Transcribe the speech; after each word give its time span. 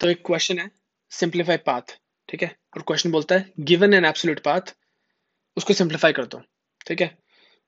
तो 0.00 0.08
एक 0.08 0.22
क्वेश्चन 0.26 0.58
है 0.58 0.70
सिंप्लीफाई 1.12 1.56
पाथ 1.58 1.96
ठीक 2.28 2.42
है? 2.42 2.54
और 2.76 2.82
क्वेश्चन 2.82 3.10
बोलता 3.12 3.34
है 3.34 3.52
गिवन 3.60 3.94
एन 3.94 4.04
एब्सोल्यूट 4.04 4.40
पाथ 4.42 4.74
उसको 5.56 5.74
सिंप्लीफाई 5.74 6.12
कर 6.12 6.26
दो, 6.26 6.40
ठीक 6.86 7.00
है? 7.00 7.16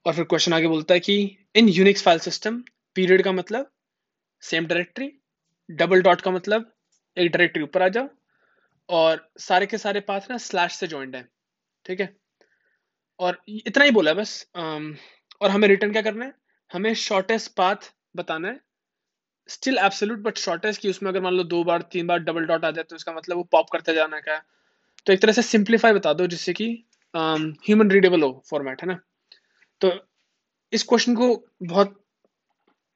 और 0.07 0.15
फिर 0.15 0.25
क्वेश्चन 0.25 0.53
आगे 0.53 0.69
बोलता 0.69 0.95
है 0.95 1.01
कि 1.01 1.17
in 1.57 1.69
Unix 1.71 2.03
file 2.03 2.19
system 2.21 2.63
period 2.97 3.23
का 3.25 3.33
मतलब 3.33 3.71
सेम 4.43 4.67
डायरेक्टरी 4.67 5.13
डबल 5.69 6.03
डॉट 6.03 6.21
का 6.21 6.31
मतलब 6.31 6.73
एक 7.17 7.31
डायरेक्टरी 7.31 7.63
ऊपर 7.63 7.83
आ 7.83 7.89
जाओ, 7.89 8.09
और 8.89 9.31
सारे 9.41 9.67
के 9.67 9.79
सारे 9.79 10.01
पाथ 10.03 10.31
ना 10.31 10.37
स्लैश 10.41 10.75
से 10.75 10.87
ज्वाइंट 10.87 11.15
है, 11.15 11.29
ठीक 11.85 12.01
है? 12.01 12.15
और 13.21 13.43
इतना 13.49 13.85
ही 13.85 13.91
बोला 13.91 14.11
है 14.11 14.17
बस 14.17 14.47
और 14.57 15.51
हमें 15.51 15.69
रिटर्न 15.69 15.93
क्या 15.93 16.03
करना 16.03 16.25
है? 16.25 16.35
हमें 16.71 16.95
शॉर्टेस्ट 16.97 17.53
पाथ 17.57 17.93
बताना 18.17 18.49
है 18.49 18.61
स्टिल 19.49 19.79
एब्सोल्यूट 19.79 20.19
बट 20.19 20.39
शॉर्टेस्ट 20.39 20.81
की 20.81 20.91
उसमें 20.91 21.11
अगर 21.11 21.21
मान 21.21 21.35
लो 21.35 21.43
दो 21.45 21.63
बार, 21.65 21.83
तीन 21.83 22.07
बार 22.07 22.19
डबल 22.19 22.45
डॉट 22.47 22.65
आ 22.65 22.71
जाए 22.71 22.85
तो 22.85 22.97
इसका 22.97 23.13
मतलब 23.13 23.37
वो 23.37 23.43
पॉप 23.53 23.71
करते 23.71 23.95
जाना 23.95 24.21
क्या 24.21 24.43
तो 25.07 25.13
एक 25.13 25.21
तरह 25.23 25.33
से 25.33 25.43
सिंप्लीफाई 25.43 25.93
बता 25.93 26.13
दो 26.13 26.27
जिससे 26.27 26.53
कि 26.53 26.69
ह्यूमन 27.15 27.91
रीडेबल 27.91 28.23
हो 28.23 28.43
फॉर्मेट 28.51 28.83
है 28.83 28.89
ना? 28.89 28.99
तो 29.81 29.93
इस 30.73 30.83
क्वेश्चन 30.83 31.15
को 31.15 31.29
बहुत 31.63 31.99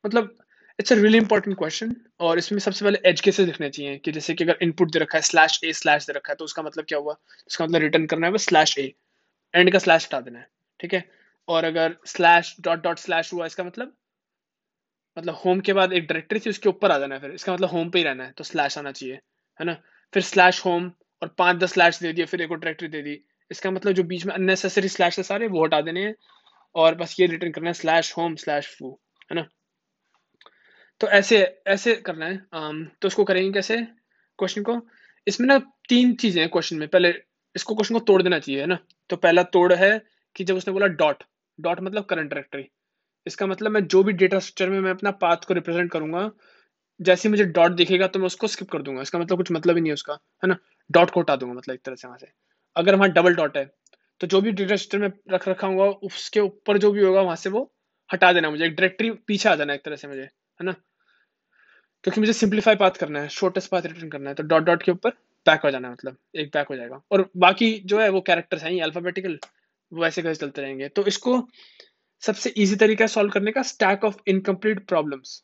मतलब 0.05 0.37
it's 0.79 0.93
a 0.93 0.97
really 0.97 1.19
important 1.19 1.57
question 1.59 1.95
और 2.21 2.39
इसमें 2.39 2.59
सबसे 2.59 2.85
पहले 2.85 2.99
एज 3.07 3.21
केसेस 3.21 3.47
लिखने 3.47 3.71
चाहिए 3.71 3.97
कि 3.99 4.13
जैसे 4.13 4.35
कि 4.35 4.45
अगर 4.45 4.59
इनपुट 4.63 4.91
दे 4.93 4.99
रखा 4.99 5.19
है 5.19 5.23
स्लैश 5.23 5.61
ए 5.65 5.73
स्लैश 5.73 6.07
दे 6.07 6.13
रखा 6.13 6.33
है 6.33 6.37
तो 6.37 6.45
उसका 6.45 6.63
मतलब 6.63 6.85
क्या 6.85 6.99
हुआ? 6.99 7.17
उसका 7.49 7.65
मतलब 7.65 7.81
रिटर्न 7.81 8.07
करना 8.07 8.27
है 8.27 8.33
वो 8.33 8.39
स्लैश 8.39 8.79
ए 8.79 8.93
एंड 9.55 9.73
का 9.73 9.79
स्लैश 9.79 10.07
हटा 10.07 10.21
देना 10.21 10.39
है, 10.39 10.49
ठीक 10.81 10.95
है? 10.95 11.05
और 11.49 11.65
अगर 11.65 11.97
स्लैश 12.07 12.57
डॉट 12.61 12.83
डॉट 12.83 12.99
स्लैश 12.99 13.33
हुआ, 13.33 13.47
इसका 13.47 13.65
मतलब 13.65 13.95
मतलब 15.17 15.35
होम 15.45 15.61
के 15.61 15.73
बाद 15.73 15.93
एक 15.93 16.07
डायरेक्टरी 16.07 16.41
थी 16.41 16.51
उसके 16.51 16.69
ऊपर 16.69 16.93
आ 16.93 16.99
जाना 16.99 17.15
है 17.15 17.21
फिर। 17.21 17.31
इसका 17.31 17.53
मतलब 17.53 17.69
होम 17.69 17.91
पे 17.91 17.99
ही 17.99 18.05
रहना 18.05 18.25
है 18.25 18.33
तो 18.33 18.45
स्लैश 18.45 18.79
आना 18.79 18.93
चाहिए 18.93 19.15
है 19.61 19.65
ना? 19.67 19.75
फिर 20.15 20.23
स्लैश 20.23 20.65
होम 20.65 20.91
और 21.23 21.29
पाँच 21.39 21.57
दस 21.57 21.73
स्लैश 21.73 22.01
दे 22.03 22.13
दिए 22.13 22.25
फिर 22.27 22.43
एक 22.43 22.51
और 22.51 22.59
डायरेक्टरी 22.59 22.89
दे 22.89 23.03
दी। 23.03 23.19
इसका 23.51 23.71
मतलब 23.71 23.93
जो 23.93 24.03
बीच 24.05 24.27
में 24.27 24.35
अननेसेसरी 24.35 24.89
स्लैश 24.89 25.19
है 25.19 25.23
सारे 25.25 25.47
वो 25.49 25.65
हटा 25.65 25.81
देने 25.81 26.05
हैं 26.05 26.15
और 26.75 26.95
बस 26.95 27.17
ये 27.21 27.27
रिटर्न 27.27 27.53
करना 27.53 27.69
है 27.69 27.75
स्लैश 27.75 28.13
होम 28.17 28.35
स्लैश 28.37 28.69
फू 28.79 28.91
है 29.31 29.37
ना? 29.37 29.47
तो 31.01 31.09
ऐसे 31.09 31.39
ऐसे 31.67 31.95
करना 31.97 32.27
है। 32.27 32.37
um, 32.37 32.85
तो 33.03 33.09
उसको 33.09 33.25
करेंगे 33.25 33.53
कैसे? 33.53 33.77
क्वेश्चन 34.39 34.63
को? 34.63 34.81
इसमें 35.27 35.47
ना 35.49 35.59
तीन 35.89 36.15
चीज़ें 36.15 36.41
हैं 36.43 36.51
क्वेश्चन 36.51 36.77
में। 36.77 36.89
पहले 36.89 37.15
इसको 37.57 37.75
क्वेश्चन 37.75 37.95
को 37.95 38.01
तोड़ 38.01 38.23
देना 38.23 38.39
चाहिए 38.39 38.61
है 38.61 38.67
ना? 38.67 38.79
तो 39.11 39.17
पहला 39.17 39.43
तोड़ 39.43 39.73
है 39.73 39.91
कि 40.37 40.45
जब 40.45 40.57
उसने 40.57 40.73
बोला 40.73 40.87
डॉट 40.87 41.23
डॉट 41.59 41.81
मतलब 41.81 42.05
करंट 42.05 42.31
डायरेक्टरी 42.31 42.69
इसका 43.27 43.47
मतलब 43.47 43.71
मैं 43.71 43.87
जो 43.87 44.03
भी 44.03 44.13
डेटा 44.15 44.39
स्ट्रक्चर 44.41 44.71
में 44.71 44.81
मैं 44.81 44.91
अपना 44.91 45.11
पाथ 45.19 45.45
को 45.49 45.55
रिप्रेजेंट 45.55 45.91
करूँगा, 45.93 46.31
जैसे 47.01 47.29
मुझे 47.29 47.45
डॉट 47.47 47.73
दिखेगा 47.73 48.07
तो 48.07 48.19
मैं 48.19 48.27
उसको 48.27 48.47
स्किप 48.49 48.71
कर 48.71 48.83
दूँगा। 48.83 49.03
इसका 49.03 49.19
मतलब 49.19 49.37
कुछ 49.39 49.53
मतलब 49.53 49.77
ही 49.77 49.81
नहीं 49.81 49.91
है 49.91 49.95
उसका, 49.95 50.13
है 50.43 50.49
ना? 50.49 50.57
डॉट 50.91 51.11
को 51.11 51.21
हटा 51.21 51.37
दूँगा 51.37 51.55
मतलब 51.55 51.75
एक 51.75 51.81
तरह 51.85 51.95
से 51.97 52.09
वहाँ 52.09 52.19
से। 52.19 52.27
अगर 52.77 52.95
वहाँ 52.95 53.09
डबल 53.11 53.35
डॉट 53.37 53.57
है 53.57 53.65
तो 54.21 54.27
जो 54.27 54.41
भी 54.41 54.53
डेटा 54.53 54.77
स्ट्रक्चर 54.77 54.99
में 54.99 55.13
रख 55.31 55.49
रखा 55.49 55.67
होगा, 55.67 55.85
उसके 55.85 56.41
ऊपर 56.41 56.79
जो 56.79 56.93
भी 56.93 57.03
होगा 57.03 57.21
वहाँ 57.23 57.37
से 57.37 57.51
वो 57.51 57.71
हटा 58.11 58.33
देना 58.33 58.51
मुझे, 58.51 58.65
एक 58.67 58.75
डायरेक्टरी 58.75 59.11
पीछे 59.27 59.49
आ 59.49 59.55
जाना 59.57 59.75
एक 59.75 59.85
तरह 59.85 59.97
से 59.97 60.09
मुझे, 60.09 60.23
है 60.23 60.65
ना? 60.67 60.73
क्योंकि 62.05 62.21
मुझे 62.21 62.33
सिंप्लीफाई 62.33 62.77
पाथ 62.77 62.99
करना 63.01 63.21
है 63.21 63.29
शॉर्टेस्ट 63.31 63.71
पाथ 63.71 63.83
रिटर्न 63.83 64.09
करना 64.09 64.31
है 64.31 64.35
तो 64.35 64.43
डॉट 64.45 64.63
डॉट 64.65 64.83
के 64.83 64.93
ऊपर 64.93 65.11
बैक 65.47 65.61
हो 65.65 65.71
जाना 65.71 65.91
मतलब 65.91 66.17
एक 66.35 66.51
बैक 66.55 66.69
हो 66.69 66.77
जाएगा। 66.77 67.01
और 67.13 67.29
बाकी 67.37 67.73
जो 67.85 68.01
है 68.01 68.09
वो 68.11 68.21
कैरेक्टर्स 68.23 68.63
हैं 68.65 68.81
अल्फाबेटिकल 68.83 69.39
वैसे 69.93 70.23
कैसे 70.23 70.41
चलते 70.41 70.63
रहेंगे। 70.63 70.89
तो 70.89 71.05
इसको 71.07 71.39
सबसे 72.23 72.51
इजी 72.57 72.77
तरीका 72.77 73.07
सॉल्व 73.07 73.31
करने 73.31 73.53
का 73.53 73.63
स्टैक 73.63 74.05
ऑफ़ 74.05 74.17
इनकम्प्लीट 74.29 74.87
प्रॉब्लम्स 74.89 75.43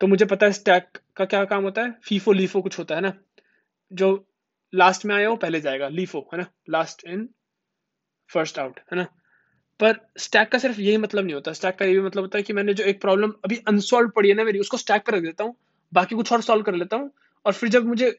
तो 0.00 0.06
मुझे 0.06 0.24
पता 0.24 0.46
है 0.46 0.52
स्टैक 0.52 0.98
का 1.16 1.24
क्या 1.24 1.44
काम 1.46 1.64
होता 1.64 1.82
है? 1.82 1.92
फीफो 2.04 2.32
लीफो 2.32 2.62
कुछ 2.62 2.78
होता 2.78 2.94
है 2.94 3.00
ना? 3.00 3.12
जो 3.92 4.26
लास्ट 4.72 5.04
में 5.06 5.14
आया 5.14 5.28
वो 5.30 5.36
पहले 5.36 5.60
जाएगा 5.60 5.88
लीफो 5.90 6.20
है 6.34 6.38
ना? 6.38 6.46
लास्ट 6.70 7.04
इन 7.06 7.28
फ़र्स्ट 8.30 8.58
आउट 8.58 8.80
है 8.92 8.96
ना? 8.98 9.04
पर 9.80 9.96
स्टैक 10.18 10.48
का 10.52 10.58
सिर्फ़ 10.58 10.80
यही 10.80 10.96
मतलब 10.96 11.24
नहीं 11.24 11.34
होता। 11.34 11.52
स्टैक 11.52 11.76
का 11.78 11.84
ये 11.84 12.00
मतलब 12.00 12.22
होता 12.22 12.38
है 12.38 12.42
कि 12.42 12.52
मैंने 12.52 12.74
जो 12.74 12.84
एक 12.84 13.00
प्रॉब्लम 13.00 13.32
अभी 13.44 13.56
अनसॉल्व 13.68 14.10
पड़ी 14.16 14.28
है 14.28 14.34
ना 14.34 14.44
मेरी, 14.44 14.58
उसको 14.58 14.76
स्टैक 14.76 15.06
पर 15.06 15.14
रख 15.14 15.22
देता 15.22 15.44
हूँ, 15.44 15.56
बाकी 15.92 16.14
कुछ 16.16 16.32
और 16.32 16.42
सॉल्व 16.42 16.62
कर 16.62 16.74
लेता 16.74 16.96
हूँ, 16.96 17.10
और 17.46 17.52
फिर 17.52 17.68
जब 17.68 17.86
मुझे 17.86 18.10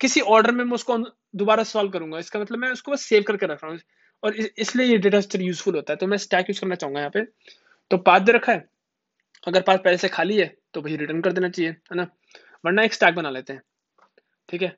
किसी 0.00 0.20
ऑर्डर 0.22 0.52
में 0.52 0.64
मैं 0.64 0.74
उसको 0.74 0.98
दोबारा 1.36 1.62
सॉल्व 1.64 1.90
करूँगा, 1.90 2.18
इसका 2.18 2.40
मतलब 2.40 2.58
मैं 2.58 2.70
उसको 2.70 2.92
बस 2.92 3.02
सेव 3.02 3.24
करके 3.28 3.46
रख 3.46 3.64
रहा 3.64 3.72
हूँ। 3.72 3.80
और 4.22 4.34
इसलिए 4.36 4.86
ये 4.86 4.96
डेटा 4.98 5.20
स्ट्रक्चर 5.20 5.44
यूजफुल 5.46 5.74
होता 5.74 5.92
है। 5.92 5.96
तो 5.96 6.06
मैं 6.06 6.16
स्टैक 6.18 6.50
यूज़ 6.50 6.60
करना 6.60 6.74
चाहूँगा 6.74 7.00
यहाँ 7.00 7.10
पे। 7.10 7.22
तो 7.90 7.98
पाथ 7.98 8.20
दे 8.20 8.32
रखा 8.32 8.52
है। 8.52 8.64
अगर 9.46 9.62
पाथ 9.62 9.78
पहले 9.78 9.96
से 9.96 10.08
खाली 10.08 10.36
है 10.38 10.46
तो 10.74 10.82
भाई 10.82 10.96
रिटर्न 10.96 11.20
कर 11.22 11.32
देना 11.32 11.48
चाहिए 11.48 11.70
है 11.70 11.96
ना? 11.96 12.06
वरना 12.64 12.82
एक 12.82 12.94
स्टैक 12.94 13.14
बना 13.14 13.30
लेते 13.30 13.52
हैं। 13.52 13.62
ठीक 14.48 14.62
है? 14.62 14.76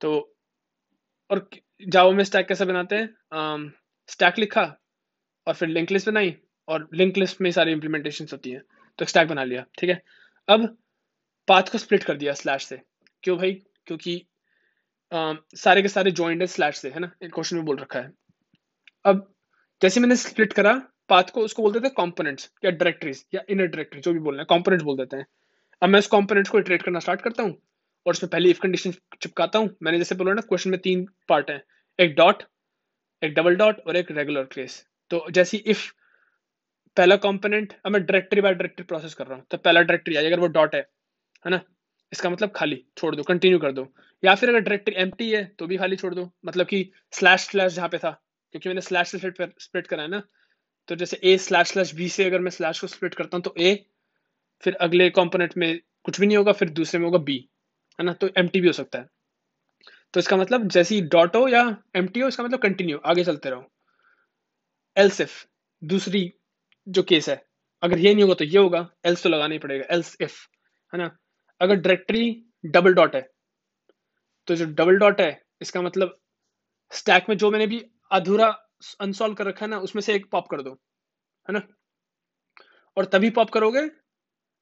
तो 0.00 0.36
और 1.30 1.48
जाओ 1.88 2.12
में 2.12 2.24
स्टैक 2.24 2.46
कैसे 2.48 2.64
बनाते 2.64 2.96
हैं? 2.96 3.72
स्टैक 4.08 4.38
लिखा 4.38 4.62
और 5.46 5.54
फिर 5.54 5.68
लिंक 5.68 5.90
लिस्ट 5.90 6.08
बनाई 6.08 6.36
और 6.68 6.88
लिंक 6.94 7.16
लिस्ट 7.18 7.40
में 7.40 7.50
सारी 7.52 7.72
इंप्लीमेंटेशन 7.72 8.26
होती 8.32 8.50
है। 8.50 8.62
तो 8.98 9.04
स्टैक 9.04 9.28
बना 9.28 9.44
लिया। 9.44 9.64
ठीक 9.78 9.90
है? 9.90 10.02
अब 10.48 10.66
पाथ 11.48 11.70
को 11.72 11.78
स्प्लिट 11.78 12.04
कर 12.04 12.16
दिया 12.16 12.32
स्लैश 12.34 12.64
से। 12.66 12.80
क्यों 13.22 13.36
भाई? 13.38 13.52
क्योंकि 13.86 14.24
आ, 15.12 15.34
सारे 15.56 15.82
के 15.82 15.88
सारे 15.88 16.10
ज्वाइंट 16.10 16.40
है 16.40 16.46
स्लैश 16.46 16.76
से 16.76 16.90
है 16.90 17.00
ना? 17.00 17.10
एक 17.22 17.32
क्वेश्चन 17.34 17.56
में 17.56 17.64
बोल 17.64 17.76
रखा 17.78 18.00
है। 18.00 18.10
अब 19.04 19.26
जैसे 19.82 20.00
मैंने 20.00 20.16
स्प्लिट 20.16 20.52
करा 20.52 20.72
पाथ 21.08 21.30
को 21.34 21.40
उसको 21.40 21.62
बोलते 21.62 21.80
थे 21.80 21.88
कॉम्पोनेंट्स 21.94 22.50
या 22.64 22.70
डायरेक्टरीज 22.72 23.24
या 23.34 23.42
इनर 23.50 23.66
डायरेक्टरी 23.66 24.00
जो 24.00 24.12
भी 24.12 24.18
बोलना 24.20 24.42
है 24.42 24.46
कॉम्पोनेंट्स 24.46 24.84
बोल 24.84 24.96
देते 24.96 25.16
हैं। 25.16 25.26
अब 25.82 25.88
मैं 25.88 25.98
उस 25.98 26.06
कॉम्पोनेंट्स 26.08 26.50
को 26.50 26.58
इटरेट 26.58 26.82
करना 26.82 26.98
स्टार्ट 26.98 27.20
करता 27.20 27.42
हूँ 27.42 27.52
और 28.06 28.12
उसमें 28.12 28.30
पहले 28.30 28.50
इफ़ 28.50 28.60
कंडीशन 28.60 28.92
चिपकाता 29.22 29.58
हूँ। 29.58 29.70
मैंने 29.82 29.98
जैसे 29.98 30.14
बोला 30.14 30.32
ना 30.34 30.40
क्वेश्चन 30.42 30.70
में 30.70 30.78
तीन 30.80 31.06
पार्ट 31.28 31.50
है, 31.50 31.62
एक 31.98 32.14
डॉट 32.16 32.42
एक 33.22 33.34
डबल 33.34 33.56
डॉट 33.56 33.80
और 33.86 33.96
एक 33.96 34.10
रेगुलर 34.12 34.44
केस 34.54 34.84
तो 35.10 35.24
जैसी 35.32 35.56
इफ़ 35.66 35.86
पहला 36.96 37.16
कॉम्पोनेंट 37.18 37.72
अब 37.86 37.92
मैं 37.92 38.02
डायरेक्टरी 38.02 38.40
बाय 38.40 38.54
डायरेक्टरी 38.54 38.84
प्रोसेस 38.86 39.14
कर 39.14 39.26
रहा 39.26 39.36
हूँ 39.36 39.44
तो 39.50 39.58
पहला 39.58 39.80
डायरेक्टरी 39.82 40.16
आई 40.16 40.26
अगर 40.26 40.40
वो 40.40 40.46
डॉट 40.48 40.74
है 40.74 40.80
है 41.44 41.50
ना? 41.50 41.60
इसका 42.12 42.30
मतलब 42.30 42.52
खाली, 42.56 42.84
छोड़ 42.96 43.14
दो 43.16 43.22
कंटिन्यू 43.24 43.58
कर 43.58 43.72
दो। 43.72 43.86
या 44.22 44.34
फिर 44.34 44.48
अगर 44.48 44.60
डायरेक्टरी 44.60 44.94
एम 44.98 45.10
है 45.22 45.44
तो 45.58 45.66
भी 45.66 45.76
खाली 45.78 45.96
छोड़ 45.96 46.14
दो। 46.14 46.30
मतलब 46.46 46.66
कि 46.66 46.90
स्लैश 47.12 47.40
स्लैश 47.42 47.72
जहाँ 47.74 47.88
पे 47.88 47.98
था 47.98 48.18
क्योंकि 48.54 48.68
मैंने 48.68 48.80
स्लैश 48.80 49.08
से 49.08 49.18
स्प्लिट 49.18 49.86
करा 49.86 50.02
है 50.02 50.08
ना। 50.08 50.22
तो 50.88 50.96
जैसे 50.96 51.20
ए 51.24 51.36
स्लैश 51.38 51.68
स्लैश 51.68 51.94
बी 51.94 52.08
से 52.08 52.24
अगर 52.24 52.40
मैं 52.40 52.50
स्लैश 52.50 52.80
को 52.80 52.86
स्प्लिट 52.86 53.14
करता 53.14 53.36
हूँ 53.36 53.42
तो 53.42 53.54
ए 53.58 53.74
फिर 54.62 54.74
अगले 54.82 55.08
कंपोनेंट 55.10 55.56
में 55.56 55.78
कुछ 56.04 56.20
भी 56.20 56.26
नहीं 56.26 56.36
होगा, 56.36 56.52
फिर 56.52 56.70
दूसरे 56.70 56.98
में 57.00 57.06
होगा 57.06 57.18
बी 57.20 57.36
है 57.98 58.04
ना? 58.04 58.12
तो 58.12 58.28
एमटी 58.38 58.60
भी 58.60 58.66
हो 58.66 58.72
सकता 58.72 58.98
है। 58.98 59.08
तो 60.14 60.20
इसका 60.20 60.36
मतलब 60.36 60.68
जैसे 60.68 60.94
ही 60.94 61.00
डॉट 61.08 61.36
हो 61.36 61.46
या 61.48 61.62
एम 61.96 62.06
हो, 62.16 62.28
इसका 62.28 62.44
मतलब 62.44 62.58
कंटिन्यू 62.60 62.98
आगे 63.06 63.24
चलते 63.24 63.50
रहो। 63.50 63.70
एल्स 64.96 65.20
इफ़ 65.20 65.44
दूसरी 65.82 66.32
जो 66.86 67.02
केस 67.02 67.28
है, 67.28 67.42
अगर 67.82 67.98
ये 67.98 68.12
नहीं 68.14 68.22
होगा 68.22 68.34
तो 68.34 68.44
ये 68.44 68.58
होगा 68.58 68.88
एल्स 69.06 69.22
तो 69.22 69.28
लगाना 69.28 69.52
ही 69.52 69.58
पड़ेगा 69.58 69.84
एल्स 69.90 70.16
इफ़ 70.20 70.38
है 70.92 70.98
ना? 70.98 71.10
अगर 71.60 71.74
डायरेक्टरी 71.76 72.44
डबल 72.66 72.94
डॉट 72.94 73.14
है 73.14 73.28
तो 74.48 74.54
जो 74.56 74.64
डबल 74.66 74.98
डॉट 74.98 75.20
है, 75.20 75.40
इसका 75.62 75.82
मतलब 75.82 76.18
स्टैक 76.92 77.26
में 77.28 77.36
जो 77.36 77.50
मैंने 77.50 77.66
भी 77.66 77.84
अधूरा 78.10 78.48
अनसॉल्व 79.00 79.34
कर 79.34 79.46
रखा 79.46 79.64
है 79.64 79.70
ना, 79.70 79.78
उसमें 79.78 80.02
से 80.02 80.14
एक 80.14 80.30
पॉप 80.32 80.48
कर 80.48 80.62
दो, 80.62 80.70
है 81.46 81.54
ना? 81.54 81.62
और 82.96 83.04
तभी 83.06 83.30
पॉप 83.30 83.50
करोगे, 83.50 83.86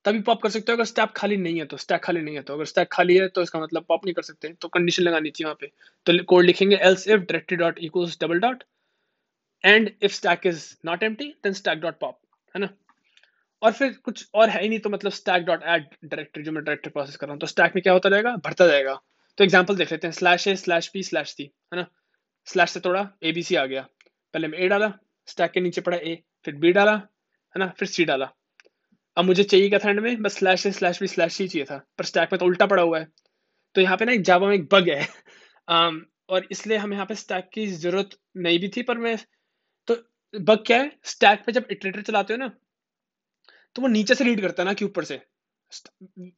तभी 0.05 0.21
पॉप 0.23 0.43
कर 0.43 0.51
सकते 0.51 0.73
हो, 0.73 0.77
अगर 0.77 0.85
स्टैक 0.85 1.13
खाली 1.17 1.37
नहीं 1.37 1.59
है 1.59 1.65
तो। 1.67 1.77
स्टैक 1.77 2.03
खाली 2.05 2.21
नहीं 2.23 2.35
है 2.37 2.43
तो। 2.43 2.55
अगर 2.55 2.65
स्टैक 2.67 2.89
खाली 2.93 3.17
है 3.17 3.29
तो 3.29 3.43
इसका 3.43 3.61
मतलब 3.61 3.85
पॉप 3.89 4.05
नहीं 4.05 4.15
कर 4.15 4.23
सकते 4.23 4.53
तो 4.55 4.69
कंडीशन 4.69 5.03
लगानी 5.03 5.31
चाहिए 5.31 5.47
वहाँ 5.47 5.57
पे। 5.61 5.67
तो 6.07 6.25
कोड 6.25 6.45
लिखेंगे 6.45 6.77
else 6.79 7.07
if 7.09 7.21
directory 7.21 7.57
dot 7.59 7.79
equals 7.81 8.19
double 8.21 8.41
dot 8.41 8.63
and 9.65 9.91
if 10.03 10.13
stack 10.13 10.47
is 10.47 10.65
not 10.87 11.03
empty 11.03 11.29
then 11.45 11.53
stack 11.55 11.81
dot 11.81 11.99
pop 12.01 12.19
है 12.55 12.61
ना? 12.61 12.69
और 13.63 13.73
फिर 13.73 13.93
कुछ 14.05 14.27
और 14.35 14.49
है 14.51 14.63
ही 14.63 14.69
नहीं 14.69 14.79
तो 14.81 14.91
मतलब 14.91 15.13
स्टैक 15.13 15.45
डॉट 15.45 15.63
एड 15.65 15.87
डायरेक्टरी 16.05 16.43
जो 16.45 16.53
मैं 16.53 16.65
डायरेक्टरी 16.65 16.91
प्रोसेस 16.93 17.17
कर 17.17 17.27
रहा 17.27 17.33
हूँ 17.33 17.41
तो 17.41 17.47
स्टैक 17.47 17.73
में 17.75 17.83
क्या 17.83 17.93
होता 17.93 18.09
रहेगा 18.09 18.37
भरता 18.45 18.67
जाएगा। 18.67 19.01
तो 19.39 19.45
एग्ज़ाम्पल 19.45 19.77
देख 19.77 19.93
लेते 19.93 20.07
हैं 20.07 20.13
slash 20.15 20.47
A 20.49 20.55
slash 20.57 20.89
P 20.89 21.03
slash 21.03 21.31
C 21.31 21.45
है 21.45 21.81
ना? 21.81 21.87
स्लैश 22.47 22.71
से 22.71 22.81
तोड़ा 22.81 23.09
ए 23.23 23.33
बी 23.33 23.43
सी 23.43 23.55
आ 23.57 23.65
गया। 23.67 23.83
पहले 24.35 24.49
मैं 24.49 24.59
ए 24.59 24.69
डाला 24.69 24.93
स्टैक 25.29 25.51
के 25.51 25.61
नीचे 25.61 25.81
पड़ा 25.81 25.97
ए 25.97 26.17
फिर 26.45 26.55
बी 26.57 26.73
डाला 26.73 26.93
है 26.95 27.59
ना 27.59 27.69
फिर 27.79 27.89
सी 27.89 28.05
डाला। 28.05 28.31
अब 29.17 29.25
मुझे 29.25 29.43
चाहिए 29.45 29.69
क्या 29.69 29.79
था 29.79 29.91
एंड 29.91 30.01
में? 30.01 30.23
बस 30.23 30.39
स्लैश 30.39 30.61
से 30.61 30.73
स्लैश 30.73 31.01
भी 31.01 31.07
स्लैश 31.09 31.41
ही 31.41 31.49
चाहिए 31.49 31.65
था 31.65 31.77
पर 31.99 32.05
स्टैक 32.05 32.33
में 32.33 32.39
तो 32.39 32.47
उल्टा 32.47 32.67
पड़ा 32.67 32.83
हुआ 32.83 32.99
है। 32.99 33.09
तो 33.75 33.81
यहाँ 33.81 33.97
पे 33.97 34.05
ना 34.05 34.13
एक 34.13 34.23
जावा 34.23 34.49
में 34.49 34.55
एक 34.55 34.69
बग 34.75 34.89
है। 34.91 35.07
Um, 35.69 35.97
और 36.29 36.47
इसलिए 36.51 36.77
हम 36.79 36.93
यहाँ 36.93 37.05
पे 37.07 37.15
स्टैक 37.15 37.49
की 37.55 37.67
ज़रूरत 37.67 38.11
नहीं 38.37 38.59
भी 38.61 38.69
थी 38.69 38.83
पर 38.83 38.99
मैं 38.99 39.17
तो 39.89 39.95
बग 40.35 40.63
क्या 40.67 40.79
है? 40.83 40.91
स्टैक 41.05 41.43
पे 41.47 41.53
जब 41.53 41.67
इटरेटर 41.71 42.03
चलाते 42.03 42.33
हो 42.33 42.39
ना 42.39 42.49
तो 43.77 43.83
वो 43.83 43.89
नीचे 43.89 44.15
से 44.15 44.25
रीड 44.25 44.41
करता 44.41 44.63
है 44.63 44.67
ना 44.67 44.73
कि 44.73 44.85
ऊपर 44.85 45.05
से। 45.05 45.21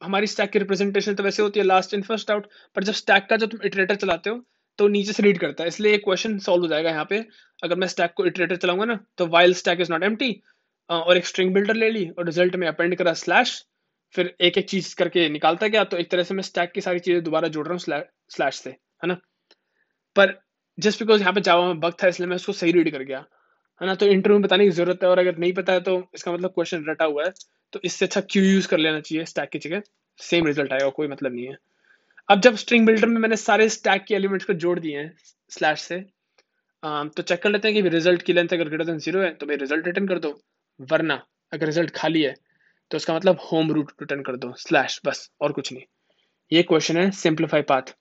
हमारी 0.03 0.27
स्टैक 0.27 0.51
की 0.51 0.59
रिप्रेजेंटेशन 0.59 1.15
तो 1.15 1.23
वैसे 1.23 1.43
होती 1.43 1.59
है 1.59 1.65
लास्ट 1.65 1.93
इन 1.93 2.01
फ़र्स्ट 2.01 2.31
आउट 2.31 2.47
पर 2.75 2.83
जब 2.83 2.93
स्टैक 2.93 3.27
का 3.29 3.37
जब 3.37 3.49
तुम 3.49 3.61
इटरेटर 3.65 3.95
चलाते 3.95 4.29
हो 4.29 4.43
तो 4.79 4.87
नीचे 4.89 5.13
से 5.13 5.23
रीड 5.23 5.39
करता 5.39 5.63
है। 5.63 5.67
इसलिए 5.67 5.93
एक 5.93 6.03
क्वेश्चन 6.03 6.37
सॉल्व 6.39 6.61
हो 6.63 6.67
जाएगा 6.67 6.89
यहाँ 6.89 7.05
पे। 7.09 7.23
अगर 7.63 7.75
मैं 7.75 7.87
स्टैक 7.87 8.13
को 8.17 8.25
इटरेटर 8.25 8.55
चलाऊँगा 8.57 8.85
ना 8.85 8.99
तो 9.17 9.27
while 9.29 9.53
stack 9.55 9.81
is 9.81 9.91
not 9.91 10.03
empty 10.03 10.41
और 10.89 11.17
एक 11.17 11.25
स्ट्रिंग 11.25 11.53
बिल्डर 11.53 11.75
ले 11.75 11.89
ली 11.91 12.07
और 12.09 12.25
रिज़ल्ट 12.25 12.55
में 12.55 12.67
अपेंड 12.67 12.95
करा 12.97 13.13
स्लैश 13.15 13.63
फिर 14.15 14.33
एक 14.41 14.57
एक 14.57 14.69
चीज़ 14.69 14.95
करके 14.95 15.27
निकालता 15.29 15.67
गया 15.67 15.83
तो 15.85 15.97
एक 15.97 16.09
तरह 16.11 16.23
से 16.23 16.33
मैं 16.33 16.43
स्टैक 16.43 16.71
की 16.71 16.81
सारी 16.81 16.99
चीज़ें 16.99 17.23
दोबारा 17.23 17.47
जोड़ 17.47 17.65
रहा 17.67 17.73
हूँ 17.73 18.03
स्लैश 18.29 18.55
से, 18.55 18.69
है 18.69 19.07
ना? 19.07 19.17
पर 20.15 20.33
जस्ट 20.77 20.99
बिकॉज़ 20.99 21.21
यहाँ 21.21 21.33
पे 21.33 21.41
जावा 21.41 21.65
में 21.67 21.79
बग 21.79 21.93
था, 22.03 22.07
इसलिए 22.07 22.27
मैं 22.29 22.35
उसको 22.35 22.53
सही 22.53 22.71
रीड 22.71 22.91
कर 22.91 23.03
गया, 23.03 23.19
है 23.81 23.87
ना? 23.87 23.95
तो 23.95 24.05
इंटरव्यू 24.07 24.39
में 24.39 24.43
बताने 24.43 24.65
की 24.65 24.71
ज़रूरत 24.71 25.03
है, 25.03 25.09
और 25.09 25.19
अगर 25.19 25.37
नहीं 25.37 25.53
पता 25.53 25.73
है 25.73 25.79
तो 25.81 25.97
इसका 26.15 26.31
मतलब 26.31 26.51
क्वेश्चन 26.51 26.85
रटा 26.89 27.05
हुआ 27.05 27.25
है। 27.25 27.31
तो 27.73 27.79
इससे 27.83 28.05
अच्छा 28.05 28.21
क्यू 28.23 28.43
यूज़ 28.43 28.67
कर 28.67 28.77
लेना 28.77 28.99
चाहिए 29.01 29.25
स्टैक 29.25 29.49
की 29.49 29.59
जगह। 29.59 29.81
सेम 30.19 30.47
रिज़ल्ट 30.47 30.73
आएगा, 30.73 30.89
कोई 30.89 31.07
मतलब 31.07 31.33
नहीं 31.33 31.47
है। 31.47 31.57
अब 32.29 32.41
जब 32.41 32.55
स्ट्रिंग 32.55 32.85
बिल्डर 32.85 33.07
में 33.07 33.19
मैंने 33.21 33.35
सारे 33.35 33.67
स्टैक 33.69 34.03
के 34.07 34.15
एलिमेंट्स 34.15 34.45
को 34.45 34.53
जोड़ 34.63 34.79
दिए 34.79 34.97
हैं 34.97 35.11
स्लैश 35.51 35.81
से 35.81 35.99
तो 36.83 37.21
चेक 37.21 37.41
कर 37.43 37.49
लेते 37.49 37.67
हैं 37.67 37.75
कि 37.75 37.89
रिज़ल्ट 37.89 38.21
की 38.21 38.33
लेंथ 38.33 38.53
अगर 38.53 38.69
ग्रेटर 38.69 38.85
देन 38.85 38.97
ज़ीरो 38.99 39.21
है 39.21 39.33
तो 39.33 39.45
भाई 39.45 39.55
रिज़ल्ट 39.57 39.87
रिटर्न 39.87 40.07
कर 40.07 40.19
दो, 40.19 40.29
वरना 40.79 41.21
अगर 41.51 41.65
रिज़ल्ट 41.65 41.91
खाली 41.95 42.21
है 42.21 42.33
तो 42.91 42.97
उसका 42.97 43.15
मतलब 43.15 43.39
होम 43.43 43.71
रूट 43.71 43.91
रिटर्न 44.01 44.21
कर 44.23 44.35
दो 44.37 44.53
स्लैश 44.57 44.99
बस, 45.05 45.29
और 45.41 45.51
कुछ 45.51 45.71
नहीं। 45.73 45.83
ये 46.51 46.63
क्वेश्चन 46.63 46.97
है 46.97 47.09
सिंप्लीफाई 47.13 47.61
पाथ 47.63 47.93